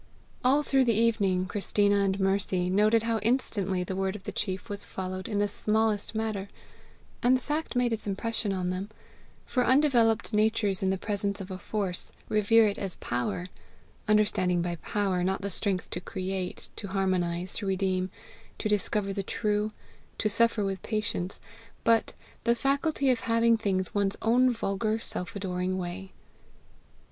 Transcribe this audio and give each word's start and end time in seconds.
All 0.43 0.63
through 0.63 0.85
the 0.85 0.95
evening 0.95 1.45
Christina 1.45 1.99
and 1.99 2.19
Mercy 2.19 2.71
noted 2.71 3.03
how 3.03 3.19
instantly 3.19 3.83
the 3.83 3.95
word 3.95 4.15
of 4.15 4.23
the 4.23 4.31
chief 4.31 4.67
was 4.67 4.83
followed 4.83 5.27
in 5.29 5.37
the 5.37 5.47
smallest 5.47 6.15
matter, 6.15 6.49
and 7.21 7.37
the 7.37 7.41
fact 7.41 7.75
made 7.75 7.93
its 7.93 8.07
impression 8.07 8.51
on 8.51 8.71
them; 8.71 8.89
for 9.45 9.63
undeveloped 9.63 10.33
natures 10.33 10.81
in 10.81 10.89
the 10.89 10.97
presence 10.97 11.39
of 11.39 11.51
a 11.51 11.59
force, 11.59 12.11
revere 12.29 12.67
it 12.67 12.79
as 12.79 12.95
POWER 12.95 13.49
understanding 14.07 14.63
by 14.63 14.77
POWER, 14.77 15.23
not 15.23 15.43
the 15.43 15.51
strength 15.51 15.91
to 15.91 16.01
create, 16.01 16.69
to 16.77 16.87
harmonize, 16.87 17.53
to 17.57 17.67
redeem, 17.67 18.09
to 18.57 18.67
discover 18.67 19.13
the 19.13 19.21
true, 19.21 19.71
to 20.17 20.31
suffer 20.31 20.65
with 20.65 20.81
patience; 20.81 21.39
but 21.83 22.15
the 22.43 22.55
faculty 22.55 23.11
of 23.11 23.19
having 23.19 23.55
things 23.55 23.93
one's 23.93 24.17
own 24.23 24.49
vulgar, 24.49 24.97
self 24.97 25.35
adoring 25.35 25.77
way. 25.77 26.11